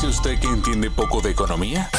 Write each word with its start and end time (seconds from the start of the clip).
dice 0.00 0.18
usted 0.18 0.40
que 0.40 0.46
entiende 0.46 0.90
poco 0.90 1.20
de 1.20 1.30
economía? 1.30 1.90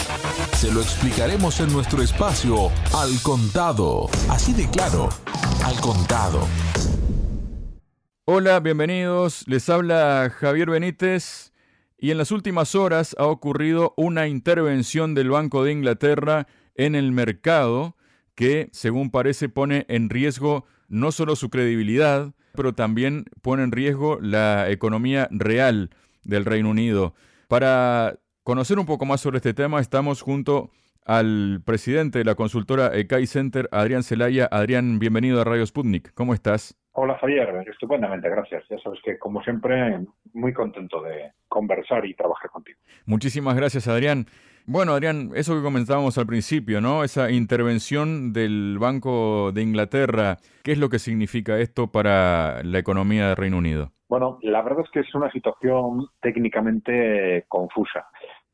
Se 0.53 0.73
lo 0.73 0.81
explicaremos 0.81 1.60
en 1.60 1.72
nuestro 1.72 2.02
espacio 2.02 2.72
Al 2.96 3.22
Contado. 3.22 4.10
Así 4.28 4.54
de 4.54 4.68
claro, 4.71 5.10
Al 5.63 5.79
Contado. 5.81 6.47
Hola, 8.25 8.59
bienvenidos. 8.59 9.47
Les 9.47 9.69
habla 9.69 10.31
Javier 10.35 10.71
Benítez. 10.71 11.53
Y 11.99 12.09
en 12.09 12.17
las 12.17 12.31
últimas 12.31 12.73
horas 12.73 13.15
ha 13.19 13.27
ocurrido 13.27 13.93
una 13.98 14.27
intervención 14.27 15.13
del 15.13 15.29
Banco 15.29 15.63
de 15.63 15.71
Inglaterra 15.71 16.47
en 16.73 16.95
el 16.95 17.11
mercado 17.11 17.95
que, 18.33 18.70
según 18.71 19.11
parece, 19.11 19.47
pone 19.47 19.86
en 19.89 20.09
riesgo 20.09 20.65
no 20.88 21.11
solo 21.11 21.36
su 21.36 21.52
credibilidad, 21.52 22.33
pero 22.55 22.73
también 22.73 23.25
pone 23.43 23.61
en 23.61 23.71
riesgo 23.71 24.18
la 24.20 24.71
economía 24.71 25.27
real 25.29 25.91
del 26.23 26.45
Reino 26.45 26.71
Unido. 26.71 27.13
Para 27.52 28.15
conocer 28.43 28.79
un 28.79 28.86
poco 28.86 29.05
más 29.05 29.20
sobre 29.20 29.35
este 29.35 29.53
tema, 29.53 29.81
estamos 29.81 30.21
junto 30.21 30.70
al 31.03 31.62
presidente 31.66 32.20
de 32.20 32.23
la 32.23 32.35
consultora 32.35 32.95
ECAI 32.95 33.27
Center, 33.27 33.67
Adrián 33.73 34.03
Celaya. 34.03 34.48
Adrián, 34.49 34.99
bienvenido 34.99 35.41
a 35.41 35.43
Radio 35.43 35.66
Sputnik. 35.66 36.13
¿Cómo 36.13 36.34
estás? 36.34 36.79
Hola 36.93 37.17
Javier, 37.20 37.49
estupendamente, 37.70 38.29
gracias. 38.29 38.63
Ya 38.70 38.77
sabes 38.79 39.02
que 39.03 39.20
como 39.20 39.43
siempre 39.43 39.99
muy 40.31 40.53
contento 40.53 41.03
de 41.03 41.34
conversar 41.49 42.05
y 42.05 42.13
trabajar 42.13 42.49
contigo. 42.52 42.79
Muchísimas 43.05 43.57
gracias 43.57 43.85
Adrián. 43.90 44.27
Bueno 44.65 44.93
Adrián, 44.93 45.31
eso 45.35 45.55
que 45.55 45.61
comentábamos 45.61 46.17
al 46.17 46.27
principio, 46.27 46.81
¿no? 46.81 47.03
Esa 47.03 47.31
intervención 47.31 48.31
del 48.33 48.77
Banco 48.79 49.51
de 49.51 49.61
Inglaterra, 49.63 50.37
¿qué 50.63 50.73
es 50.73 50.77
lo 50.77 50.89
que 50.89 50.99
significa 50.99 51.59
esto 51.59 51.91
para 51.91 52.63
la 52.63 52.79
economía 52.79 53.27
del 53.27 53.37
Reino 53.37 53.57
Unido? 53.57 53.91
Bueno, 54.07 54.39
la 54.41 54.61
verdad 54.61 54.84
es 54.84 54.91
que 54.91 54.99
es 54.99 55.15
una 55.15 55.31
situación 55.31 56.07
técnicamente 56.21 57.45
confusa 57.47 58.05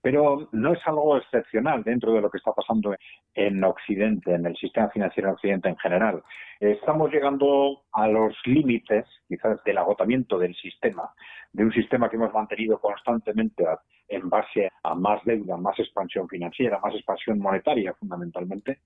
pero 0.07 0.47
no 0.53 0.71
es 0.71 0.80
algo 0.85 1.17
excepcional 1.17 1.83
dentro 1.83 2.13
de 2.13 2.21
lo 2.21 2.30
que 2.30 2.38
está 2.38 2.53
pasando 2.53 2.95
en 3.33 3.61
Occidente, 3.61 4.33
en 4.33 4.45
el 4.45 4.55
sistema 4.55 4.89
financiero 4.89 5.27
en 5.27 5.33
Occidente 5.33 5.67
en 5.67 5.77
general. 5.77 6.23
Estamos 6.61 7.11
llegando 7.11 7.81
a 7.92 8.08
los 8.08 8.33
límites, 8.45 9.05
quizás, 9.27 9.61
del 9.66 9.77
agotamiento 9.77 10.39
del 10.39 10.55
sistema, 10.55 11.11
de 11.53 11.64
un 11.64 11.72
sistema 11.72 12.09
que 12.09 12.16
hemos 12.16 12.34
mantenido 12.34 12.80
constantemente 12.80 13.66
en 14.08 14.30
base 14.30 14.70
a 14.84 14.95
más 14.95 15.23
deuda, 15.26 15.58
más 15.58 15.78
expansión 15.80 16.28
financiera, 16.28 16.80
más 16.80 16.94
expansión 16.94 17.39
monetaria, 17.39 17.94
fundamentalmente. 17.94 18.80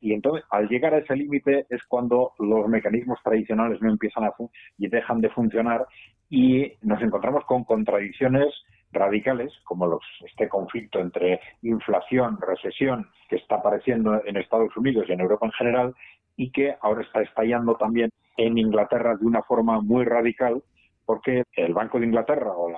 Y 0.00 0.12
entonces, 0.12 0.44
al 0.50 0.68
llegar 0.68 0.94
a 0.94 0.98
ese 0.98 1.14
límite 1.14 1.66
es 1.70 1.82
cuando 1.84 2.32
los 2.38 2.68
mecanismos 2.68 3.18
tradicionales 3.22 3.80
no 3.80 3.90
empiezan 3.90 4.24
a 4.24 4.32
y 4.78 4.88
dejan 4.88 5.20
de 5.20 5.30
funcionar 5.30 5.86
y 6.28 6.72
nos 6.82 7.00
encontramos 7.02 7.44
con 7.44 7.64
contradicciones 7.64 8.52
radicales, 8.92 9.52
como 9.64 10.00
este 10.26 10.48
conflicto 10.48 10.98
entre 10.98 11.40
inflación, 11.62 12.38
recesión, 12.40 13.08
que 13.28 13.36
está 13.36 13.56
apareciendo 13.56 14.22
en 14.24 14.36
Estados 14.36 14.76
Unidos 14.76 15.06
y 15.08 15.12
en 15.12 15.20
Europa 15.20 15.46
en 15.46 15.52
general, 15.52 15.94
y 16.36 16.50
que 16.50 16.74
ahora 16.80 17.02
está 17.02 17.22
estallando 17.22 17.76
también 17.76 18.10
en 18.36 18.58
Inglaterra 18.58 19.16
de 19.16 19.26
una 19.26 19.42
forma 19.42 19.80
muy 19.80 20.04
radical, 20.04 20.62
porque 21.04 21.44
el 21.52 21.74
Banco 21.74 21.98
de 21.98 22.06
Inglaterra 22.06 22.52
o 22.54 22.70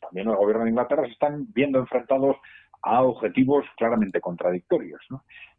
también 0.00 0.28
el 0.28 0.36
Gobierno 0.36 0.64
de 0.64 0.70
Inglaterra 0.70 1.04
se 1.04 1.12
están 1.12 1.46
viendo 1.52 1.78
enfrentados 1.78 2.36
a 2.82 3.02
objetivos 3.02 3.64
claramente 3.76 4.20
contradictorios. 4.20 5.00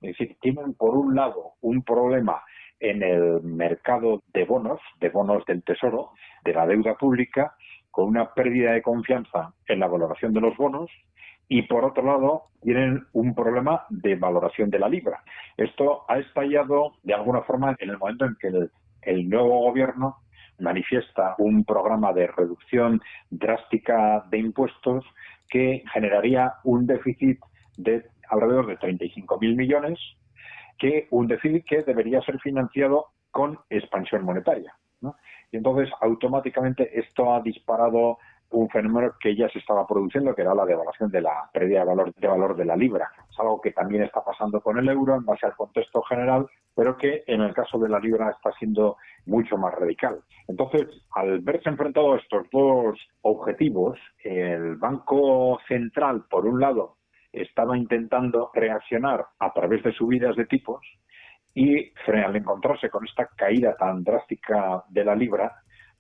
Es 0.02 0.18
decir, 0.18 0.38
tienen 0.42 0.74
por 0.74 0.98
un 0.98 1.16
lado 1.16 1.54
un 1.62 1.84
problema 1.84 2.42
en 2.80 3.04
el 3.04 3.42
mercado 3.44 4.24
de 4.34 4.46
bonos, 4.46 4.80
de 5.00 5.10
bonos 5.10 5.46
del 5.46 5.64
Tesoro, 5.64 6.12
de 6.44 6.54
la 6.54 6.66
deuda 6.66 6.96
pública, 6.96 7.56
con 7.92 8.06
una 8.06 8.34
pérdida 8.34 8.74
de 8.74 8.82
confianza 8.82 9.54
en 9.68 9.80
la 9.80 9.88
valoración 9.88 10.34
de 10.34 10.42
los 10.42 10.56
bonos 10.56 10.90
y 11.50 11.64
por 11.64 11.86
otro 11.86 12.04
lado 12.04 12.44
tienen 12.62 13.06
un 13.14 13.34
problema 13.34 13.86
de 13.90 14.16
valoración 14.16 14.70
de 14.70 14.80
la 14.80 14.90
libra. 14.90 15.24
Esto 15.56 16.04
ha 16.08 16.20
estallado 16.20 16.94
de 17.04 17.14
alguna 17.14 17.42
forma 17.42 17.76
en 17.80 17.90
el 17.90 17.98
momento 17.98 18.26
en 18.26 18.36
que 18.40 18.70
el, 19.02 19.30
nuevo 19.30 19.62
gobierno 19.62 20.18
manifiesta 20.60 21.36
un 21.38 21.64
programa 21.64 22.14
de 22.14 22.28
reducción 22.28 23.02
drástica 23.30 24.26
de 24.30 24.40
impuestos 24.40 25.06
que 25.50 25.84
generaría 25.94 26.54
un 26.64 26.86
déficit 26.86 27.40
de 27.78 28.06
alrededor 28.30 28.68
de 28.68 28.78
35.000 28.78 29.56
millones, 29.56 30.00
que 30.78 31.08
un 31.12 31.28
déficit 31.28 31.66
que 31.66 31.84
debería 31.84 32.22
ser 32.22 32.40
financiado 32.40 33.08
con 33.32 33.60
expansión 33.70 34.24
monetaria. 34.24 34.74
Y 35.52 35.58
entonces, 35.58 35.90
automáticamente, 36.02 37.00
esto 37.00 37.34
ha 37.34 37.42
disparado 37.42 38.18
un 38.50 38.70
fenómeno 38.70 39.14
que 39.20 39.36
ya 39.36 39.50
se 39.50 39.60
estaba 39.60 39.86
produciendo, 39.86 40.34
que 40.36 40.42
era 40.42 40.56
la 40.56 40.66
devaluación 40.66 41.10
de 41.12 41.22
la 41.22 41.50
pérdida 41.54 41.80
de 41.80 41.86
valor, 41.86 42.14
de 42.14 42.28
valor 42.28 42.56
de 42.56 42.66
la 42.66 42.76
libra. 42.76 43.12
Algo 43.40 43.62
que 43.62 43.72
también 43.72 44.04
está 44.04 44.24
pasando 44.24 44.62
con 44.62 44.78
el 44.78 44.88
euro 44.90 45.16
en 45.16 45.26
base 45.26 45.46
al 45.46 45.56
contexto 45.56 46.02
general, 46.04 46.48
pero 46.76 46.98
que 46.98 47.24
en 47.28 47.42
el 47.42 47.54
caso 47.54 47.78
de 47.78 47.90
la 47.90 48.00
libra 48.00 48.32
está 48.32 48.52
siendo 48.58 48.98
mucho 49.26 49.58
más 49.58 49.74
radical. 49.74 50.20
Entonces, 50.48 50.88
al 51.12 51.40
verse 51.40 51.70
enfrentado 51.70 52.14
a 52.14 52.18
estos 52.18 52.48
dos 52.52 53.00
objetivos, 53.22 54.00
el 54.24 54.76
Banco 54.76 55.60
Central, 55.68 56.26
por 56.30 56.46
un 56.46 56.60
lado, 56.60 56.98
estaba 57.32 57.78
intentando 57.78 58.52
reaccionar 58.54 59.26
a 59.40 59.54
través 59.54 59.84
de 59.84 59.94
subidas 59.94 60.36
de 60.36 60.46
tipos 60.46 60.82
y 61.54 61.92
al 62.06 62.36
encontrarse 62.36 62.90
con 62.90 63.06
esta 63.06 63.28
caída 63.36 63.76
tan 63.76 64.04
drástica 64.04 64.84
de 64.90 65.04
la 65.04 65.16
libra, 65.16 65.56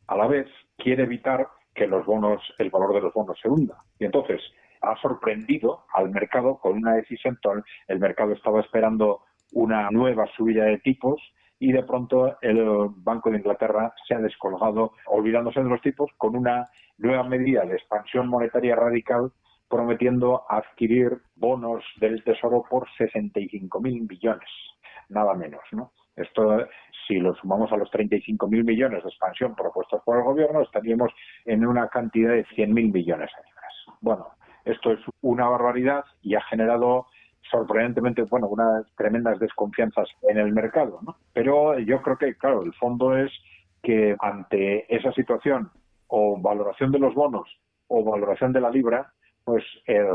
a 0.07 0.15
la 0.15 0.27
vez 0.27 0.47
quiere 0.77 1.03
evitar 1.03 1.47
que 1.73 1.87
los 1.87 2.05
bonos, 2.05 2.41
el 2.59 2.69
valor 2.69 2.93
de 2.93 3.01
los 3.01 3.13
bonos 3.13 3.39
se 3.41 3.49
hunda. 3.49 3.77
Y 3.99 4.05
entonces 4.05 4.39
ha 4.81 4.95
sorprendido 4.97 5.85
al 5.93 6.09
mercado 6.09 6.57
con 6.57 6.77
una 6.77 6.95
decisión. 6.95 7.39
El 7.88 7.99
mercado 7.99 8.33
estaba 8.33 8.61
esperando 8.61 9.21
una 9.53 9.89
nueva 9.91 10.25
subida 10.35 10.65
de 10.65 10.79
tipos 10.79 11.21
y 11.59 11.71
de 11.71 11.83
pronto 11.83 12.38
el 12.41 12.63
Banco 12.97 13.29
de 13.29 13.38
Inglaterra 13.38 13.93
se 14.07 14.15
ha 14.15 14.19
descolgado, 14.19 14.93
olvidándose 15.07 15.61
de 15.61 15.69
los 15.69 15.81
tipos, 15.81 16.11
con 16.17 16.35
una 16.35 16.69
nueva 16.97 17.23
medida 17.23 17.65
de 17.65 17.75
expansión 17.75 18.27
monetaria 18.27 18.75
radical 18.75 19.31
prometiendo 19.69 20.43
adquirir 20.49 21.17
bonos 21.35 21.83
del 21.99 22.23
Tesoro 22.23 22.63
por 22.69 22.88
65.000 22.97 24.07
billones 24.07 24.49
nada 25.09 25.33
menos, 25.33 25.61
¿no? 25.71 25.91
Esto, 26.15 26.65
si 27.07 27.19
lo 27.19 27.35
sumamos 27.35 27.71
a 27.71 27.77
los 27.77 27.89
35.000 27.91 28.63
millones 28.63 29.03
de 29.03 29.09
expansión 29.09 29.55
propuestos 29.55 30.01
por 30.03 30.17
el 30.17 30.23
gobierno, 30.23 30.61
estaríamos 30.61 31.11
en 31.45 31.65
una 31.65 31.88
cantidad 31.89 32.31
de 32.31 32.45
100.000 32.45 32.91
millones 32.91 33.29
de. 33.35 33.47
Bueno, 34.01 34.27
esto 34.72 34.91
es 34.91 35.00
una 35.22 35.47
barbaridad 35.47 36.03
y 36.22 36.35
ha 36.35 36.41
generado 36.41 37.07
sorprendentemente, 37.50 38.23
bueno, 38.23 38.47
unas 38.47 38.85
tremendas 38.95 39.39
desconfianzas 39.39 40.09
en 40.23 40.38
el 40.38 40.51
mercado, 40.51 41.00
¿no? 41.01 41.16
Pero 41.33 41.79
yo 41.79 42.01
creo 42.01 42.17
que, 42.17 42.35
claro, 42.35 42.63
el 42.63 42.73
fondo 42.73 43.16
es 43.16 43.31
que 43.81 44.16
ante 44.19 44.94
esa 44.94 45.11
situación 45.13 45.72
o 46.07 46.38
valoración 46.39 46.91
de 46.91 47.00
los 47.00 47.13
bonos 47.13 47.47
o 47.88 48.03
valoración 48.03 48.51
de 48.51 48.61
la 48.61 48.69
libra, 48.69 49.13
pues 49.45 49.63
el 49.85 50.07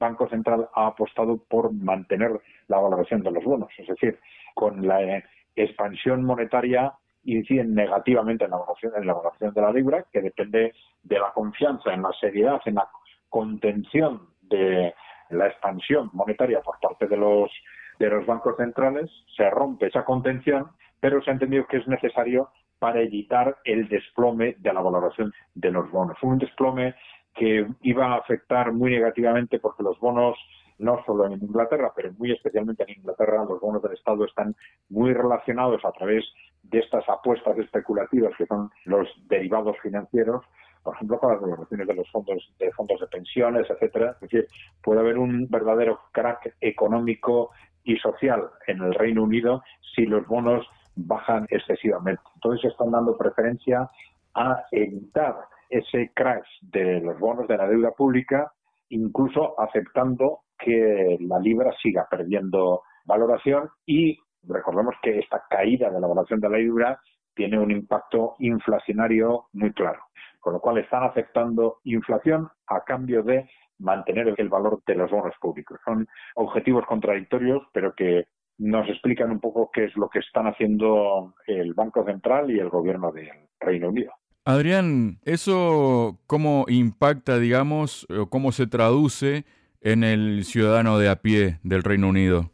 Banco 0.00 0.28
Central 0.28 0.68
ha 0.74 0.88
apostado 0.88 1.36
por 1.36 1.72
mantener 1.72 2.40
la 2.66 2.80
valoración 2.80 3.22
de 3.22 3.30
los 3.30 3.44
bonos. 3.44 3.70
Es 3.78 3.86
decir, 3.86 4.18
con 4.54 4.86
la 4.86 5.22
expansión 5.54 6.24
monetaria 6.24 6.92
inciden 7.22 7.74
negativamente 7.74 8.44
en 8.44 8.50
la 8.50 8.56
valoración, 8.56 8.92
en 8.96 9.06
la 9.06 9.14
valoración 9.14 9.54
de 9.54 9.60
la 9.60 9.72
libra, 9.72 10.04
que 10.12 10.20
depende 10.20 10.74
de 11.04 11.18
la 11.18 11.32
confianza 11.32 11.94
en 11.94 12.02
la 12.02 12.12
seriedad, 12.20 12.60
en 12.64 12.74
la 12.74 12.88
contención 13.34 14.28
de 14.42 14.94
la 15.30 15.48
expansión 15.48 16.08
monetaria 16.12 16.60
por 16.60 16.78
parte 16.78 17.08
de 17.08 17.16
los 17.16 17.50
de 17.98 18.08
los 18.08 18.24
bancos 18.26 18.56
centrales, 18.56 19.10
se 19.36 19.50
rompe 19.50 19.86
esa 19.86 20.04
contención, 20.04 20.66
pero 21.00 21.20
se 21.20 21.30
ha 21.30 21.32
entendido 21.32 21.66
que 21.66 21.78
es 21.78 21.88
necesario 21.88 22.50
para 22.78 23.00
evitar 23.00 23.56
el 23.64 23.88
desplome 23.88 24.54
de 24.58 24.72
la 24.72 24.80
valoración 24.80 25.32
de 25.54 25.70
los 25.72 25.90
bonos. 25.90 26.16
Un 26.22 26.38
desplome 26.38 26.94
que 27.34 27.66
iba 27.82 28.06
a 28.06 28.18
afectar 28.18 28.72
muy 28.72 28.92
negativamente 28.92 29.58
porque 29.58 29.82
los 29.82 29.98
bonos, 29.98 30.36
no 30.78 31.02
solo 31.04 31.26
en 31.26 31.32
Inglaterra, 31.32 31.92
pero 31.94 32.12
muy 32.18 32.30
especialmente 32.32 32.84
en 32.84 32.98
Inglaterra, 32.98 33.44
los 33.48 33.60
bonos 33.60 33.82
del 33.82 33.94
Estado 33.94 34.24
están 34.24 34.54
muy 34.90 35.12
relacionados 35.12 35.84
a 35.84 35.92
través 35.92 36.24
de 36.62 36.78
estas 36.78 37.08
apuestas 37.08 37.58
especulativas 37.58 38.32
que 38.36 38.46
son 38.46 38.70
los 38.84 39.08
derivados 39.28 39.76
financieros, 39.82 40.44
por 40.84 40.94
ejemplo, 40.94 41.18
con 41.18 41.32
las 41.32 41.40
valoraciones 41.40 41.88
de 41.88 41.94
los 41.94 42.10
fondos 42.10 42.54
de 42.58 42.70
fondos 42.72 43.00
de 43.00 43.06
pensiones, 43.06 43.68
etcétera. 43.68 44.12
Es 44.12 44.20
decir, 44.20 44.46
puede 44.82 45.00
haber 45.00 45.18
un 45.18 45.48
verdadero 45.48 45.98
crack 46.12 46.54
económico 46.60 47.50
y 47.82 47.96
social 47.96 48.50
en 48.66 48.82
el 48.82 48.94
Reino 48.94 49.22
Unido 49.22 49.62
si 49.94 50.04
los 50.06 50.26
bonos 50.26 50.66
bajan 50.94 51.46
excesivamente. 51.50 52.22
Entonces 52.34 52.70
están 52.70 52.90
dando 52.90 53.16
preferencia 53.16 53.90
a 54.34 54.64
evitar 54.70 55.36
ese 55.70 56.12
crash 56.14 56.46
de 56.60 57.00
los 57.00 57.18
bonos 57.18 57.48
de 57.48 57.56
la 57.56 57.66
deuda 57.66 57.90
pública, 57.92 58.52
incluso 58.90 59.58
aceptando 59.58 60.40
que 60.58 61.16
la 61.20 61.38
libra 61.38 61.72
siga 61.82 62.06
perdiendo 62.10 62.82
valoración 63.06 63.70
y 63.86 64.18
recordemos 64.46 64.94
que 65.02 65.18
esta 65.18 65.42
caída 65.48 65.90
de 65.90 66.00
la 66.00 66.06
valoración 66.06 66.40
de 66.40 66.50
la 66.50 66.58
libra 66.58 67.00
tiene 67.34 67.58
un 67.58 67.70
impacto 67.70 68.34
inflacionario 68.38 69.46
muy 69.52 69.72
claro. 69.72 70.00
Con 70.44 70.52
lo 70.52 70.60
cual 70.60 70.76
están 70.76 71.02
aceptando 71.04 71.78
inflación 71.84 72.50
a 72.66 72.84
cambio 72.84 73.22
de 73.22 73.48
mantener 73.78 74.34
el 74.36 74.48
valor 74.50 74.82
de 74.86 74.94
los 74.94 75.10
bonos 75.10 75.34
públicos. 75.40 75.80
Son 75.86 76.06
objetivos 76.34 76.84
contradictorios, 76.86 77.62
pero 77.72 77.94
que 77.94 78.26
nos 78.58 78.86
explican 78.90 79.30
un 79.30 79.40
poco 79.40 79.70
qué 79.72 79.86
es 79.86 79.96
lo 79.96 80.10
que 80.10 80.18
están 80.18 80.46
haciendo 80.46 81.34
el 81.46 81.72
Banco 81.72 82.04
Central 82.04 82.50
y 82.50 82.58
el 82.58 82.68
gobierno 82.68 83.10
del 83.10 83.30
Reino 83.58 83.88
Unido. 83.88 84.12
Adrián, 84.44 85.18
¿eso 85.24 86.18
cómo 86.26 86.66
impacta, 86.68 87.38
digamos, 87.38 88.06
o 88.10 88.28
cómo 88.28 88.52
se 88.52 88.66
traduce 88.66 89.46
en 89.80 90.04
el 90.04 90.44
ciudadano 90.44 90.98
de 90.98 91.08
a 91.08 91.16
pie 91.16 91.58
del 91.62 91.82
Reino 91.82 92.10
Unido? 92.10 92.50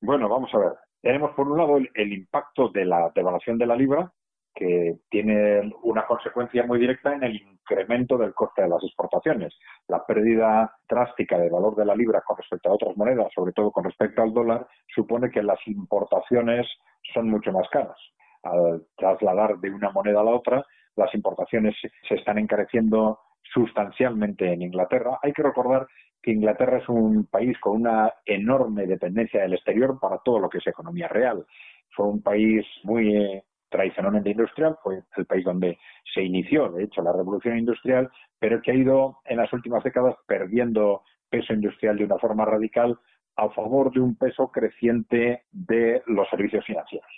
Bueno, 0.00 0.28
vamos 0.28 0.52
a 0.54 0.58
ver. 0.58 0.72
Tenemos 1.00 1.30
por 1.36 1.46
un 1.46 1.56
lado 1.56 1.76
el, 1.76 2.12
impacto 2.12 2.70
de 2.70 2.84
la 2.84 3.12
devaluación 3.14 3.56
de 3.58 3.66
la 3.66 3.76
libra, 3.76 4.12
que 4.58 4.96
tiene 5.08 5.72
una 5.84 6.04
consecuencia 6.04 6.66
muy 6.66 6.80
directa 6.80 7.14
en 7.14 7.22
el 7.22 7.36
incremento 7.36 8.18
del 8.18 8.34
coste 8.34 8.62
de 8.62 8.68
las 8.68 8.82
exportaciones. 8.82 9.54
La 9.86 10.04
pérdida 10.04 10.74
drástica 10.88 11.38
de 11.38 11.48
valor 11.48 11.76
de 11.76 11.84
la 11.84 11.94
libra 11.94 12.22
con 12.22 12.36
respecto 12.36 12.68
a 12.68 12.74
otras 12.74 12.96
monedas, 12.96 13.28
sobre 13.32 13.52
todo 13.52 13.70
con 13.70 13.84
respecto 13.84 14.20
al 14.20 14.34
dólar, 14.34 14.66
supone 14.92 15.30
que 15.30 15.44
las 15.44 15.64
importaciones 15.68 16.66
son 17.14 17.30
mucho 17.30 17.52
más 17.52 17.68
caras. 17.68 17.96
Al 18.42 18.82
trasladar 18.96 19.58
de 19.58 19.70
una 19.70 19.90
moneda 19.90 20.22
a 20.22 20.24
la 20.24 20.32
otra, 20.32 20.66
las 20.96 21.14
importaciones 21.14 21.76
se 22.08 22.14
están 22.16 22.38
encareciendo 22.38 23.20
sustancialmente 23.54 24.52
en 24.52 24.62
Inglaterra. 24.62 25.20
Hay 25.22 25.32
que 25.32 25.44
recordar 25.44 25.86
que 26.20 26.32
Inglaterra 26.32 26.78
es 26.78 26.88
un 26.88 27.26
país 27.26 27.56
con 27.60 27.82
una 27.82 28.12
enorme 28.26 28.88
dependencia 28.88 29.42
del 29.42 29.54
exterior 29.54 30.00
para 30.00 30.18
todo 30.18 30.40
lo 30.40 30.48
que 30.48 30.58
es 30.58 30.66
economía 30.66 31.06
real. 31.06 31.46
Fue 31.94 32.08
un 32.08 32.22
país 32.22 32.66
muy 32.82 33.16
eh, 33.16 33.44
tradicionalmente 33.68 34.30
industrial, 34.30 34.76
fue 34.82 35.02
el 35.16 35.26
país 35.26 35.44
donde 35.44 35.78
se 36.14 36.22
inició, 36.22 36.70
de 36.70 36.84
hecho, 36.84 37.02
la 37.02 37.12
revolución 37.12 37.58
industrial, 37.58 38.10
pero 38.38 38.60
que 38.62 38.70
ha 38.70 38.74
ido 38.74 39.18
en 39.24 39.38
las 39.38 39.52
últimas 39.52 39.82
décadas 39.84 40.14
perdiendo 40.26 41.02
peso 41.28 41.52
industrial 41.52 41.96
de 41.96 42.04
una 42.04 42.18
forma 42.18 42.44
radical 42.44 42.98
a 43.36 43.48
favor 43.50 43.92
de 43.92 44.00
un 44.00 44.16
peso 44.16 44.50
creciente 44.50 45.44
de 45.52 46.02
los 46.06 46.28
servicios 46.28 46.64
financieros. 46.64 47.10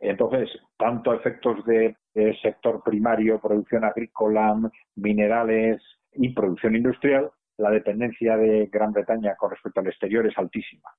Entonces, 0.00 0.48
tanto 0.76 1.14
efectos 1.14 1.64
de, 1.64 1.96
sector 2.42 2.82
primario, 2.82 3.40
producción 3.40 3.84
agrícola, 3.84 4.56
minerales 4.96 5.80
y 6.12 6.30
producción 6.30 6.74
industrial, 6.74 7.30
la 7.56 7.70
dependencia 7.70 8.36
de 8.36 8.66
Gran 8.66 8.92
Bretaña 8.92 9.36
con 9.36 9.50
respecto 9.50 9.80
al 9.80 9.86
exterior 9.86 10.26
es 10.26 10.36
altísima. 10.36 10.90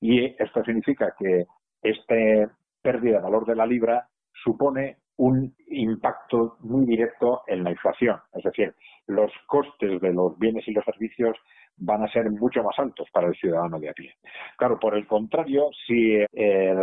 Y 0.00 0.26
esto 0.42 0.62
significa 0.64 1.14
que 1.18 1.46
esta 1.80 2.52
pérdida 2.82 3.16
de 3.16 3.22
valor 3.22 3.46
de 3.46 3.56
la 3.56 3.64
libra 3.64 4.08
supone 4.32 4.98
un 5.16 5.52
impacto 5.68 6.56
muy 6.60 6.86
directo 6.86 7.42
en 7.46 7.64
la 7.64 7.72
inflación. 7.72 8.18
Es 8.32 8.44
decir, 8.44 8.74
los 9.06 9.32
costes 9.46 10.00
de 10.00 10.12
los 10.12 10.38
bienes 10.38 10.66
y 10.68 10.72
los 10.72 10.84
servicios 10.84 11.36
van 11.78 12.02
a 12.02 12.12
ser 12.12 12.30
mucho 12.30 12.62
más 12.62 12.78
altos 12.78 13.08
para 13.12 13.28
el 13.28 13.34
ciudadano 13.34 13.78
de 13.78 13.88
a 13.88 13.92
pie. 13.92 14.14
Claro, 14.56 14.78
por 14.78 14.96
el 14.96 15.06
contrario, 15.06 15.70
si 15.86 16.24
el 16.32 16.78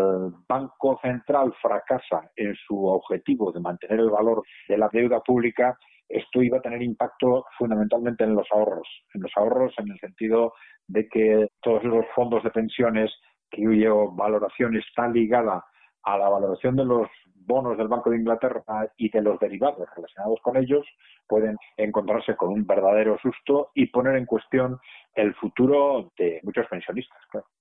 Banco 0.48 1.00
Central 1.02 1.54
fracasa 1.62 2.30
en 2.36 2.56
su 2.56 2.86
objetivo 2.86 3.52
de 3.52 3.60
mantener 3.60 4.00
el 4.00 4.10
valor 4.10 4.44
de 4.68 4.78
la 4.78 4.90
deuda 4.92 5.22
pública, 5.22 5.78
esto 6.08 6.42
iba 6.42 6.60
a 6.60 6.62
tener 6.62 6.82
impacto 6.82 7.46
fundamentalmente 7.58 8.24
en 8.24 8.36
los 8.36 8.48
ahorros, 8.52 8.88
en 9.14 9.22
los 9.22 9.32
ahorros 9.36 9.74
en 9.78 9.92
el 9.92 10.00
sentido 10.00 10.54
de 10.88 11.08
que 11.08 11.48
todos 11.62 11.84
los 11.84 12.06
fondos 12.14 12.44
de 12.44 12.52
pensiones 12.52 13.12
cuya 13.52 13.92
valoración 14.14 14.76
está 14.78 15.08
ligada 15.08 15.64
a 16.06 16.18
la 16.18 16.30
valoración 16.30 16.76
de 16.76 16.86
los 16.86 17.08
bonos 17.46 17.78
del 17.78 17.88
Banco 17.88 18.10
de 18.10 18.18
Inglaterra 18.18 18.64
y 18.98 19.10
de 19.10 19.22
los 19.22 19.40
derivados 19.40 19.88
relacionados 19.96 20.40
con 20.42 20.58
ellos 20.58 20.86
pueden 21.28 21.58
encontrarse 21.78 22.36
con 22.36 22.50
un 22.50 22.66
verdadero 22.66 23.18
susto 23.22 23.72
y 23.74 23.88
poner 23.88 24.16
en 24.16 24.26
cuestión 24.26 24.80
el 25.16 25.34
futuro 25.36 26.12
de 26.18 26.40
muchos 26.44 26.68
pensionistas, 26.68 27.18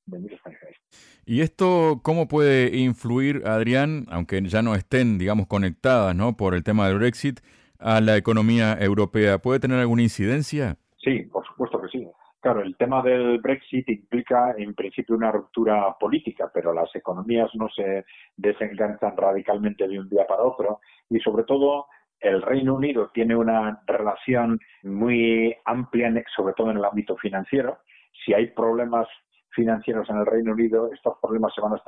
de 0.06 0.18
muchos 0.18 0.40
pensionistas. 0.40 1.22
¿Y 1.24 1.40
esto 1.40 2.00
cómo 2.02 2.28
puede 2.28 2.76
influir, 2.76 3.42
Adrián, 3.46 4.06
aunque 4.10 4.40
ya 4.42 4.62
no 4.62 4.74
estén, 4.74 5.18
digamos, 5.18 5.46
conectadas, 5.46 6.14
¿no? 6.14 6.36
por 6.36 6.54
el 6.54 6.64
tema 6.64 6.88
del 6.88 6.98
Brexit, 6.98 7.40
a 7.78 8.00
la 8.00 8.16
economía 8.16 8.76
europea? 8.80 9.38
¿Puede 9.38 9.60
tener 9.60 9.78
alguna 9.78 10.02
incidencia? 10.02 10.76
Sí, 10.98 11.22
por 11.32 11.46
supuesto 11.46 11.80
que 11.80 11.88
sí. 11.88 12.08
Claro, 12.44 12.60
el 12.60 12.76
tema 12.76 13.00
del 13.00 13.38
Brexit 13.38 13.88
implica 13.88 14.54
en 14.58 14.74
principio 14.74 15.16
una 15.16 15.32
ruptura 15.32 15.96
política, 15.98 16.50
pero 16.52 16.74
las 16.74 16.94
economías 16.94 17.48
no 17.54 17.70
se 17.70 18.04
desenganchan 18.36 19.16
radicalmente 19.16 19.88
de 19.88 19.98
un 19.98 20.10
día 20.10 20.26
para 20.26 20.42
otro 20.42 20.80
y 21.08 21.18
sobre 21.20 21.44
todo 21.44 21.86
el 22.20 22.42
Reino 22.42 22.74
Unido 22.74 23.10
tiene 23.14 23.34
una 23.34 23.80
relación 23.86 24.60
muy 24.82 25.56
amplia, 25.64 26.12
sobre 26.36 26.52
todo 26.52 26.70
en 26.70 26.76
el 26.76 26.84
ámbito 26.84 27.16
financiero. 27.16 27.78
Si 28.22 28.34
hay 28.34 28.48
problemas 28.48 29.08
financieros 29.48 30.10
en 30.10 30.18
el 30.18 30.26
Reino 30.26 30.52
Unido, 30.52 30.92
estos 30.92 31.16
problemas 31.22 31.54
se 31.54 31.62
van 31.62 31.72
a 31.72 31.82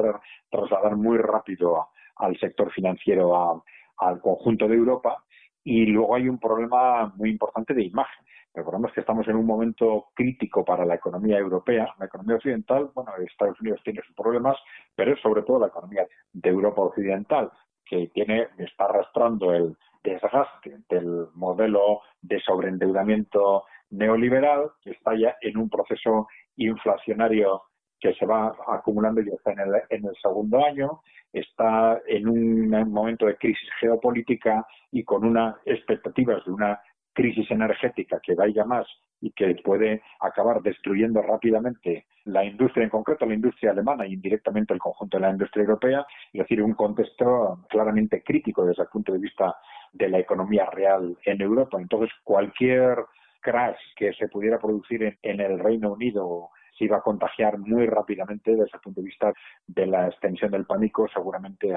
trasladar 0.50 0.97
muy 0.97 1.19
rápido 1.19 1.88
al 2.17 2.35
sector 2.38 2.73
financiero, 2.73 3.62
al 3.99 4.20
conjunto 4.23 4.67
de 4.67 4.76
Europa. 4.76 5.23
Y 5.67 5.85
luego 5.87 6.15
hay 6.15 6.29
un 6.29 6.39
problema 6.39 7.13
muy 7.17 7.29
importante 7.29 7.75
de 7.75 7.83
imagen. 7.83 8.25
Recordemos 8.55 8.93
que 8.93 9.01
estamos 9.01 9.27
en 9.27 9.35
un 9.35 9.45
momento 9.45 10.07
crítico 10.15 10.65
para 10.65 10.85
la 10.85 10.95
economía 10.95 11.39
europea. 11.39 11.93
La 11.99 12.07
economía 12.07 12.37
occidental, 12.37 12.93
bueno, 12.95 13.11
Estados 13.19 13.61
Unidos 13.61 13.81
tiene 13.83 14.01
sus 14.07 14.15
problemas, 14.15 14.57
pero 14.95 15.13
es 15.13 15.21
sobre 15.21 15.43
todo 15.43 15.59
la 15.59 15.67
economía 15.67 16.07
de 16.33 16.51
Europa 16.51 16.83
occidental 16.83 17.51
que 17.85 18.07
tiene, 18.15 18.47
está 18.59 18.85
arrastrando 18.85 19.53
el 19.53 19.77
desgaste 20.05 20.79
del 20.89 21.27
modelo 21.35 22.03
de 22.23 22.41
sobreendeudamiento 22.43 23.65
neoliberal, 23.91 24.71
que 24.85 24.93
está 24.93 25.17
ya 25.19 25.35
en 25.41 25.57
un 25.57 25.69
proceso 25.69 26.29
inflacionario 26.55 27.63
que 28.00 28.14
se 28.14 28.26
va 28.26 28.54
acumulando 28.69 29.20
y 29.20 29.28
está 29.28 29.52
en 29.52 29.60
el, 29.60 29.75
en 29.90 30.04
el 30.06 30.14
segundo 30.22 30.64
año, 30.64 31.00
está 31.32 32.00
en 32.06 32.28
un 32.28 32.70
momento 32.90 33.26
de 33.26 33.37
crisis 33.37 33.69
geopolítica 33.81 34.66
y 34.90 35.04
con 35.04 35.25
unas 35.25 35.56
expectativas 35.64 36.44
de 36.44 36.52
una 36.52 36.81
crisis 37.12 37.50
energética 37.50 38.20
que 38.22 38.34
vaya 38.34 38.64
más 38.64 38.87
y 39.20 39.31
que 39.32 39.54
puede 39.64 40.02
acabar 40.20 40.60
destruyendo 40.62 41.22
rápidamente 41.22 42.06
la 42.25 42.44
industria, 42.44 42.84
en 42.84 42.90
concreto 42.90 43.25
la 43.25 43.34
industria 43.34 43.70
alemana 43.70 44.04
e 44.04 44.12
indirectamente 44.12 44.75
el 44.75 44.81
conjunto 44.81 45.16
de 45.16 45.22
la 45.22 45.31
industria 45.31 45.62
europea, 45.62 46.06
es 46.32 46.40
decir, 46.40 46.62
un 46.62 46.75
contexto 46.75 47.64
claramente 47.69 48.22
crítico 48.22 48.66
desde 48.66 48.82
el 48.82 48.88
punto 48.88 49.12
de 49.12 49.19
vista 49.19 49.56
de 49.93 50.08
la 50.08 50.19
economía 50.19 50.66
real 50.66 51.16
en 51.25 51.40
Europa. 51.40 51.78
Entonces, 51.81 52.10
cualquier 52.25 52.98
crash 53.40 53.78
que 53.96 54.12
se 54.14 54.28
pudiera 54.28 54.58
producir 54.58 55.16
en, 55.22 55.40
el 55.40 55.58
Reino 55.58 55.93
Unido 55.93 56.50
se 56.76 56.84
iba 56.84 56.99
a 56.99 57.02
contagiar 57.02 57.58
muy 57.58 57.86
rápidamente 57.86 58.51
desde 58.53 58.74
el 58.74 58.81
punto 58.81 59.01
de 59.01 59.06
vista 59.06 59.32
de 59.67 59.86
la 59.86 60.08
extensión 60.08 60.51
del 60.51 60.67
pánico, 60.67 61.06
seguramente 61.12 61.77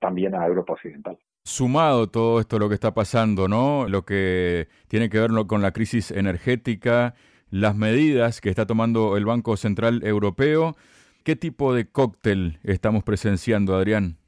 también 0.00 0.34
a 0.34 0.46
Europa 0.46 0.74
Occidental 0.74 1.18
sumado 1.48 2.08
todo 2.08 2.40
esto 2.40 2.58
lo 2.58 2.68
que 2.68 2.74
está 2.74 2.92
pasando, 2.92 3.48
¿no? 3.48 3.88
Lo 3.88 4.02
que 4.02 4.68
tiene 4.86 5.08
que 5.08 5.18
ver 5.18 5.30
con 5.46 5.62
la 5.62 5.72
crisis 5.72 6.10
energética, 6.10 7.14
las 7.50 7.74
medidas 7.74 8.40
que 8.40 8.50
está 8.50 8.66
tomando 8.66 9.16
el 9.16 9.24
Banco 9.24 9.56
Central 9.56 10.02
Europeo. 10.04 10.76
¿Qué 11.24 11.36
tipo 11.36 11.74
de 11.74 11.90
cóctel 11.90 12.58
estamos 12.62 13.02
presenciando, 13.02 13.74
Adrián? 13.74 14.18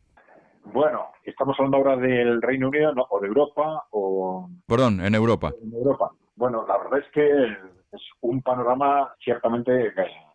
Bueno, 0.64 1.06
estamos 1.24 1.56
hablando 1.58 1.76
ahora 1.78 1.96
del 1.96 2.40
Reino 2.40 2.68
Unido 2.68 2.92
o 3.08 3.20
de 3.20 3.28
Europa 3.28 3.84
o... 3.90 4.48
Perdón, 4.66 5.00
en 5.04 5.14
Europa. 5.14 5.52
En 5.62 5.74
Europa. 5.74 6.10
Bueno, 6.40 6.64
la 6.66 6.78
verdad 6.78 7.00
es 7.00 7.08
que 7.12 7.28
es 7.92 8.02
un 8.22 8.40
panorama 8.40 9.14
ciertamente 9.22 9.92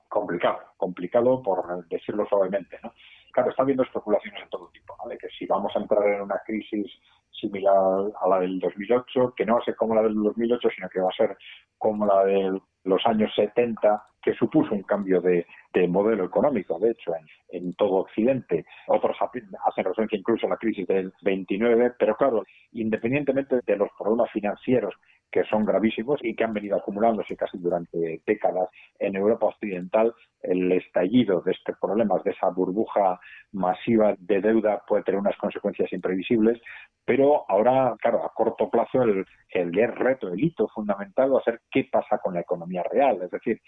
complicado, 0.08 0.60
complicado 0.78 1.42
por 1.42 1.84
decirlo 1.88 2.28
suavemente, 2.28 2.78
¿no? 2.84 2.94
claro, 3.32 3.50
está 3.50 3.64
habiendo 3.64 3.82
especulaciones 3.82 4.44
de 4.44 4.50
todo 4.52 4.70
tipo, 4.72 4.96
de 5.10 5.18
que 5.18 5.28
si 5.30 5.48
vamos 5.48 5.76
a 5.76 5.80
entrar 5.80 6.08
en 6.08 6.22
una 6.22 6.40
crisis 6.46 6.86
similar 7.32 8.12
a 8.22 8.28
la 8.30 8.40
del 8.40 8.60
2008, 8.60 9.34
que 9.36 9.48
no 9.48 9.56
va 9.56 9.62
a 9.62 9.66
ser 9.66 9.76
como 9.76 9.96
la 9.96 10.04
del 10.04 10.14
2008, 10.14 10.70
sino 10.76 10.90
que 10.90 11.02
va 11.02 11.10
a 11.10 11.18
ser 11.18 11.36
como 11.80 12.06
la 12.06 12.24
de 12.24 12.62
los 12.84 13.06
años 13.08 13.32
70, 13.36 14.06
que 14.22 14.36
supuso 14.36 14.76
un 14.76 14.84
cambio 14.84 15.22
de, 15.22 15.48
modelo 15.90 16.26
económico, 16.26 16.78
de 16.80 16.92
hecho, 16.92 17.14
en, 17.50 17.74
todo 17.74 17.96
Occidente. 17.96 18.66
Otros 18.88 19.18
hacen 19.20 19.86
referencia 19.86 20.18
incluso 20.20 20.46
a 20.46 20.52
la 20.52 20.58
crisis 20.58 20.88
del 20.88 21.12
29, 21.24 21.94
pero 21.98 22.16
claro, 22.16 22.44
independientemente 22.74 23.60
de 23.66 23.76
los 23.76 23.90
problemas 23.98 24.32
financieros 24.32 24.94
que 25.32 25.44
son 25.46 25.66
gravísimos 25.66 26.20
y 26.24 26.36
que 26.36 26.44
han 26.44 26.54
venido 26.54 26.78
acumulándose 26.78 27.36
casi 27.36 27.58
durante 27.58 28.22
décadas 28.26 28.70
en 29.00 29.16
Europa 29.16 29.48
Occidental, 29.48 30.14
el 30.42 30.72
estallido 30.72 31.42
de 31.42 31.52
estos 31.52 31.78
problemas, 31.80 32.24
de 32.24 32.32
esa 32.32 32.50
burbuja 32.50 33.20
masiva 33.52 34.16
de 34.18 34.42
deuda 34.42 34.82
puede 34.88 35.04
tener 35.04 35.20
unas 35.20 35.38
consecuencias 35.38 35.92
imprevisibles, 35.92 36.62
pero 37.04 37.44
ahora, 37.50 37.96
claro, 38.02 38.24
a 38.24 38.34
corto 38.34 38.70
plazo 38.70 39.04
el, 39.04 39.26
el 39.50 39.74
reto, 39.74 40.30
el 40.30 40.44
hito 40.44 40.68
fundamental 40.70 41.34
va 41.34 41.40
a 41.40 41.44
ser 41.44 41.62
qué 41.70 41.88
pasa 41.92 42.20
con 42.20 42.34
la 42.34 42.42
economía 42.42 42.84
real, 42.84 43.22
es 43.22 43.32
decir, 43.32 43.60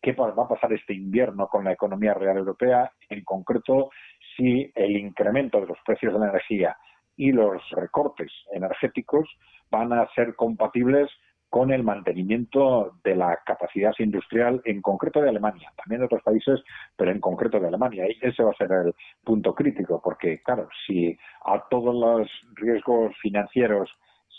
qué 0.00 0.12
va 0.12 0.28
a 0.28 0.48
pasar 0.48 0.72
este 0.72 0.94
invierno 0.94 1.48
con 1.48 1.64
la 1.64 1.72
economía 1.72 2.14
real 2.14 2.38
europea, 2.38 2.92
en 3.08 3.24
concreto 3.24 3.90
si 4.36 4.70
el 4.74 4.96
incremento 4.96 5.60
de 5.60 5.66
los 5.66 5.78
precios 5.84 6.12
de 6.12 6.20
la 6.20 6.28
energía 6.28 6.76
y 7.16 7.32
los 7.32 7.62
recortes 7.70 8.30
energéticos 8.52 9.28
van 9.70 9.92
a 9.92 10.08
ser 10.14 10.34
compatibles 10.34 11.10
con 11.48 11.70
el 11.70 11.84
mantenimiento 11.84 12.98
de 13.04 13.14
la 13.14 13.38
capacidad 13.46 13.94
industrial, 13.98 14.60
en 14.64 14.82
concreto 14.82 15.20
de 15.20 15.28
Alemania, 15.28 15.72
también 15.76 16.00
de 16.00 16.06
otros 16.06 16.22
países, 16.22 16.60
pero 16.96 17.10
en 17.10 17.20
concreto 17.20 17.60
de 17.60 17.68
Alemania. 17.68 18.06
Y 18.08 18.18
ese 18.20 18.42
va 18.42 18.50
a 18.50 18.56
ser 18.56 18.70
el 18.72 18.94
punto 19.24 19.54
crítico, 19.54 20.00
porque, 20.02 20.42
claro, 20.42 20.68
si 20.86 21.16
a 21.44 21.62
todos 21.70 21.94
los 21.94 22.28
riesgos 22.56 23.16
financieros 23.22 23.90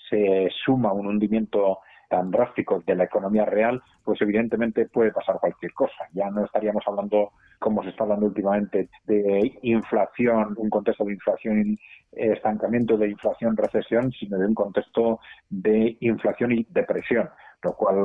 se 0.09 0.49
suma 0.63 0.93
un 0.93 1.07
hundimiento 1.07 1.79
tan 2.07 2.31
drástico 2.31 2.83
de 2.85 2.95
la 2.95 3.05
economía 3.05 3.45
real, 3.45 3.81
pues 4.03 4.21
evidentemente 4.21 4.87
puede 4.87 5.11
pasar 5.11 5.39
cualquier 5.39 5.73
cosa. 5.73 6.07
Ya 6.13 6.29
no 6.29 6.45
estaríamos 6.45 6.83
hablando, 6.87 7.31
como 7.59 7.83
se 7.83 7.89
está 7.89 8.03
hablando 8.03 8.27
últimamente, 8.27 8.89
de 9.05 9.57
inflación, 9.63 10.55
un 10.57 10.69
contexto 10.69 11.05
de 11.05 11.13
inflación, 11.13 11.77
estancamiento 12.11 12.97
de 12.97 13.09
inflación, 13.09 13.57
recesión, 13.57 14.11
sino 14.11 14.37
de 14.37 14.47
un 14.47 14.55
contexto 14.55 15.19
de 15.49 15.97
inflación 15.99 16.51
y 16.53 16.65
depresión, 16.69 17.29
lo 17.63 17.73
cual, 17.73 17.95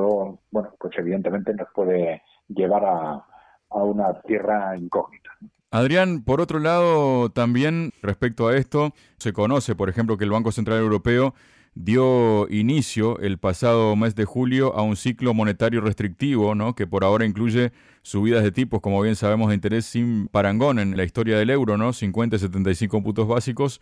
bueno, 0.51 0.75
pues 0.79 0.99
evidentemente 0.99 1.55
nos 1.55 1.69
puede 1.75 2.23
llevar 2.49 2.85
a, 2.85 3.25
a 3.71 3.77
una 3.77 4.21
tierra 4.23 4.77
incógnita. 4.77 5.31
Adrián, 5.71 6.23
por 6.23 6.43
otro 6.43 6.59
lado, 6.59 7.31
también 7.31 7.93
respecto 8.03 8.49
a 8.49 8.57
esto, 8.57 8.93
se 9.17 9.33
conoce, 9.33 9.75
por 9.75 9.89
ejemplo, 9.89 10.19
que 10.19 10.25
el 10.25 10.31
Banco 10.31 10.53
Central 10.53 10.79
Europeo 10.79 11.35
dio 11.75 12.49
inicio 12.51 13.19
el 13.21 13.39
pasado 13.39 13.97
mes 13.97 14.15
de 14.15 14.25
julio 14.25 14.75
a 14.77 14.83
un 14.83 14.97
ciclo 14.97 15.35
monetario 15.35 15.81
restrictivo, 15.81 16.55
¿no? 16.55 16.75
que 16.75 16.87
por 16.87 17.05
ahora 17.05 17.25
incluye 17.25 17.73
subidas 18.03 18.43
de 18.43 18.53
tipos, 18.53 18.81
como 18.81 19.01
bien 19.01 19.17
sabemos, 19.17 19.49
de 19.49 19.55
interés 19.55 19.87
sin 19.87 20.29
parangón 20.29 20.79
en 20.79 20.97
la 20.97 21.05
historia 21.05 21.39
del 21.39 21.51
euro, 21.51 21.77
¿no? 21.77 21.93
50 21.93 22.37
y 22.37 22.39
75 22.39 23.03
puntos 23.03 23.29
básicos, 23.29 23.81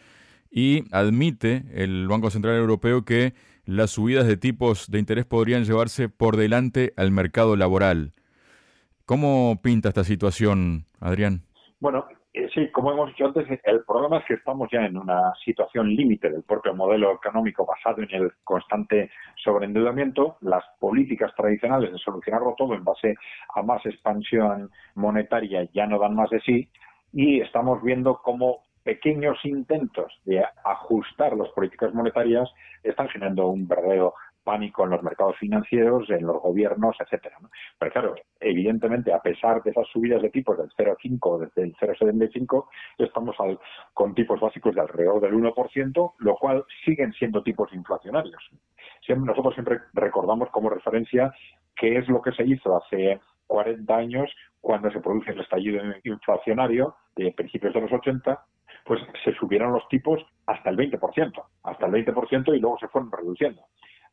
y 0.51 0.85
admite 0.93 1.65
el 1.75 2.07
Banco 2.09 2.31
Central 2.31 2.57
Europeo 2.57 3.05
que 3.05 3.35
las 3.65 3.93
subidas 3.93 4.27
de 4.27 4.37
tipos 4.37 4.91
de 4.91 4.99
interés 4.99 5.25
podrían 5.25 5.65
llevarse 5.65 6.09
por 6.09 6.37
delante 6.37 6.93
al 6.97 7.13
mercado 7.13 7.57
laboral. 7.57 8.13
¿Cómo 9.07 9.61
pinta 9.63 9.89
esta 9.89 10.05
situación, 10.05 10.87
Adrián? 11.01 11.43
Bueno, 11.79 12.05
sí, 12.55 12.71
como 12.71 12.93
hemos 12.93 13.09
dicho 13.09 13.27
antes, 13.27 13.47
el 13.65 13.85
problema 13.85 14.19
es 14.19 14.25
que 14.25 14.35
estamos 14.35 14.69
ya 14.71 14.85
en 14.85 14.97
una 14.97 15.33
situación 15.45 15.89
límite 15.95 16.31
del 16.31 16.43
propio 16.45 16.75
modelo 16.75 17.13
económico 17.13 17.67
basado 17.67 18.03
en 18.03 18.11
el 18.13 18.33
constante 18.45 19.11
sobreendeudamiento. 19.43 20.37
Las 20.41 20.65
políticas 20.79 21.35
tradicionales 21.37 21.93
de 21.93 21.99
solucionarlo 21.99 22.55
todo 22.57 22.75
en 22.75 22.85
base 22.85 23.15
a 23.55 23.63
más 23.63 23.85
expansión 23.85 24.71
monetaria 24.95 25.69
ya 25.73 25.87
no 25.87 25.99
dan 25.99 26.15
más 26.15 26.31
de 26.31 26.41
sí 26.41 26.69
y 27.13 27.41
estamos 27.41 27.83
viendo 27.83 28.21
cómo 28.23 28.63
pequeños 28.85 29.39
intentos 29.45 30.13
de 30.25 30.43
ajustar 30.65 31.37
las 31.37 31.49
políticas 31.51 31.93
monetarias 31.93 32.49
están 32.83 33.09
generando 33.09 33.49
un 33.49 33.69
verdadero 33.69 34.15
pánico 34.51 34.83
en 34.83 34.91
los 34.91 35.03
mercados 35.05 35.37
financieros, 35.39 36.11
en 36.11 36.27
los 36.27 36.43
gobiernos, 36.43 36.97
etcétera. 36.99 37.37
Pero 37.79 37.93
claro, 37.93 38.15
evidentemente, 38.41 39.13
a 39.13 39.23
pesar 39.23 39.63
de 39.63 39.71
esas 39.71 39.87
subidas 39.93 40.21
de 40.23 40.31
tipos 40.31 40.59
del 40.59 40.69
0,5 40.71 41.39
desde 41.39 41.63
el 41.63 41.77
0,75, 41.77 42.67
estamos 42.99 43.37
con 43.95 44.13
tipos 44.13 44.41
básicos 44.41 44.75
de 44.75 44.81
alrededor 44.81 45.21
del 45.21 45.35
1%, 45.35 46.15
lo 46.19 46.35
cual 46.35 46.65
siguen 46.85 47.13
siendo 47.13 47.45
tipos 47.45 47.73
inflacionarios. 47.73 48.43
Nosotros 49.09 49.55
siempre 49.55 49.79
recordamos 49.93 50.51
como 50.51 50.69
referencia 50.69 51.33
qué 51.77 51.99
es 51.99 52.09
lo 52.09 52.21
que 52.21 52.33
se 52.33 52.45
hizo 52.45 52.77
hace 52.77 53.21
40 53.47 53.97
años 53.97 54.29
cuando 54.61 54.91
se 54.91 54.99
produce 54.99 55.31
el 55.31 55.41
estallido 55.41 55.81
inflacionario 56.03 56.97
de 57.15 57.33
principios 57.33 57.73
de 57.73 57.83
los 57.83 57.93
80, 57.93 58.45
pues 58.85 59.01
se 59.25 59.33
subieron 59.35 59.73
los 59.73 59.87
tipos 59.89 60.21
hasta 60.47 60.71
el 60.71 60.77
20%, 60.77 61.45
hasta 61.63 61.87
el 61.87 61.93
20% 61.93 62.57
y 62.57 62.59
luego 62.59 62.79
se 62.79 62.89
fueron 62.89 63.13
reduciendo 63.13 63.63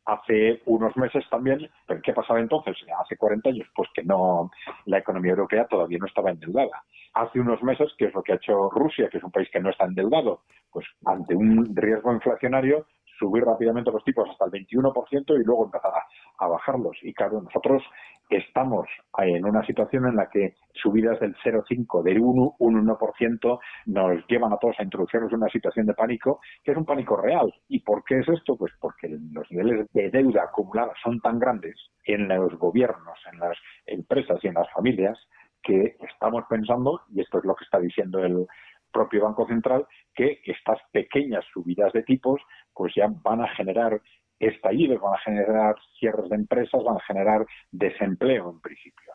hace 0.08 0.62
unos 0.64 0.96
meses 0.96 1.24
también, 1.30 1.70
¿pero 1.86 2.00
qué 2.02 2.14
pasaba 2.14 2.40
entonces? 2.40 2.76
Hace 2.98 3.16
40 3.16 3.50
años, 3.50 3.68
pues 3.74 3.90
que 3.94 4.02
no, 4.02 4.50
la 4.86 4.98
economía 4.98 5.32
europea 5.32 5.66
todavía 5.66 5.98
no 5.98 6.06
estaba 6.06 6.30
endeudada. 6.30 6.82
Hace 7.12 7.40
unos 7.40 7.62
meses, 7.62 7.92
¿qué 7.98 8.06
es 8.06 8.14
lo 8.14 8.22
que 8.22 8.32
ha 8.32 8.36
hecho 8.36 8.70
Rusia, 8.70 9.08
que 9.10 9.18
es 9.18 9.24
un 9.24 9.30
país 9.30 9.48
que 9.52 9.60
no 9.60 9.70
está 9.70 9.84
endeudado? 9.84 10.40
Pues 10.72 10.86
ante 11.04 11.34
un 11.34 11.76
riesgo 11.76 12.12
inflacionario, 12.12 12.86
subir 13.18 13.44
rápidamente 13.44 13.90
los 13.90 14.04
tipos 14.04 14.28
hasta 14.30 14.46
el 14.46 14.52
21% 14.52 15.40
y 15.40 15.44
luego 15.44 15.64
empezar 15.66 15.92
a, 16.38 16.46
bajarlos. 16.46 16.96
Y 17.02 17.12
claro, 17.12 17.42
nosotros 17.42 17.82
estamos 18.30 18.86
en 19.18 19.44
una 19.44 19.64
situación 19.66 20.06
en 20.06 20.16
la 20.16 20.28
que 20.28 20.54
subidas 20.72 21.18
del 21.20 21.34
0,5, 21.44 22.02
del 22.02 22.20
1, 22.20 22.56
un 22.58 22.86
1%, 22.86 23.58
nos 23.86 24.26
llevan 24.28 24.52
a 24.52 24.56
todos 24.58 24.76
a 24.78 24.84
introducirnos 24.84 25.32
en 25.32 25.38
una 25.38 25.50
situación 25.50 25.86
de 25.86 25.94
pánico, 25.94 26.40
que 26.62 26.72
es 26.72 26.76
un 26.76 26.84
pánico 26.84 27.16
real. 27.16 27.52
¿Y 27.68 27.80
por 27.80 28.04
qué 28.04 28.20
es 28.20 28.28
esto? 28.28 28.56
Pues 28.56 28.72
porque 28.80 29.08
los 29.08 29.50
niveles 29.50 29.86
de 29.92 30.10
deuda 30.10 30.44
acumulada 30.44 30.92
son 31.02 31.20
tan 31.20 31.38
grandes 31.38 31.74
en 32.04 32.28
los 32.28 32.56
gobiernos, 32.58 33.18
en 33.32 33.40
las 33.40 33.56
empresas 33.86 34.38
y 34.42 34.48
en 34.48 34.54
las 34.54 34.70
familias, 34.72 35.18
que 35.62 35.96
estamos 36.08 36.44
pensando, 36.48 37.00
y 37.12 37.20
esto 37.20 37.38
es 37.38 37.44
lo 37.44 37.54
que 37.54 37.64
está 37.64 37.78
diciendo 37.80 38.20
el 38.20 38.46
propio 38.92 39.24
Banco 39.24 39.46
Central, 39.46 39.86
que 40.14 40.40
estas 40.44 40.78
pequeñas 40.92 41.44
subidas 41.52 41.92
de 41.92 42.02
tipos 42.02 42.40
pues 42.74 42.92
ya 42.94 43.08
van 43.22 43.42
a 43.42 43.48
generar 43.54 44.00
estallidos, 44.38 45.00
van 45.00 45.14
a 45.14 45.18
generar 45.18 45.74
cierres 45.98 46.28
de 46.28 46.36
empresas, 46.36 46.82
van 46.84 46.96
a 46.96 47.04
generar 47.06 47.46
desempleo 47.72 48.50
en 48.50 48.60
principio, 48.60 49.12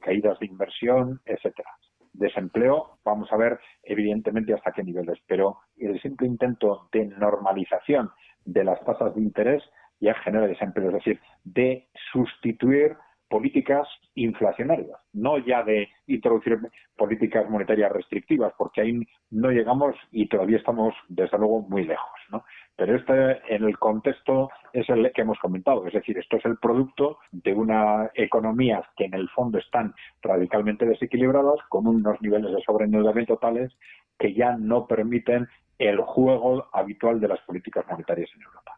caídas 0.00 0.38
de 0.38 0.46
inversión, 0.46 1.20
etcétera. 1.24 1.70
Desempleo, 2.12 2.98
vamos 3.04 3.32
a 3.32 3.36
ver 3.36 3.60
evidentemente 3.82 4.52
hasta 4.52 4.72
qué 4.72 4.82
niveles, 4.82 5.18
pero 5.26 5.58
el 5.76 6.00
simple 6.02 6.26
intento 6.26 6.88
de 6.92 7.06
normalización 7.06 8.10
de 8.44 8.64
las 8.64 8.82
tasas 8.84 9.14
de 9.14 9.22
interés 9.22 9.62
ya 10.00 10.14
genera 10.14 10.46
desempleo, 10.46 10.88
es 10.88 10.94
decir, 10.94 11.20
de 11.44 11.88
sustituir 12.12 12.96
políticas 13.28 13.86
inflacionarias, 14.14 14.98
no 15.12 15.38
ya 15.38 15.62
de 15.62 15.88
introducir 16.06 16.58
políticas 16.96 17.48
monetarias 17.48 17.92
restrictivas, 17.92 18.52
porque 18.56 18.80
ahí 18.80 19.00
no 19.30 19.50
llegamos 19.50 19.94
y 20.10 20.28
todavía 20.28 20.58
estamos, 20.58 20.94
desde 21.08 21.38
luego, 21.38 21.60
muy 21.62 21.84
lejos. 21.84 22.10
¿no? 22.30 22.44
Pero 22.76 22.96
este, 22.96 23.54
en 23.54 23.64
el 23.64 23.78
contexto, 23.78 24.50
es 24.72 24.88
el 24.88 25.12
que 25.12 25.22
hemos 25.22 25.38
comentado, 25.40 25.86
es 25.86 25.92
decir, 25.92 26.16
esto 26.16 26.36
es 26.36 26.44
el 26.44 26.56
producto 26.58 27.18
de 27.32 27.52
una 27.52 28.10
economía 28.14 28.82
que 28.96 29.04
en 29.04 29.14
el 29.14 29.28
fondo 29.30 29.58
están 29.58 29.94
radicalmente 30.22 30.86
desequilibradas, 30.86 31.60
con 31.68 31.86
unos 31.86 32.20
niveles 32.22 32.52
de 32.52 32.62
sobreendeudamiento 32.62 33.36
tales 33.36 33.72
que 34.18 34.34
ya 34.34 34.56
no 34.56 34.86
permiten 34.86 35.48
el 35.78 36.00
juego 36.00 36.68
habitual 36.72 37.20
de 37.20 37.28
las 37.28 37.40
políticas 37.40 37.84
monetarias 37.88 38.30
en 38.34 38.42
Europa. 38.42 38.76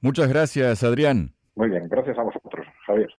Muchas 0.00 0.28
gracias, 0.28 0.82
Adrián. 0.82 1.30
Muy 1.54 1.70
bien, 1.70 1.88
gracias 1.88 2.18
a 2.18 2.22
vosotros, 2.22 2.66
Javier. 2.86 3.14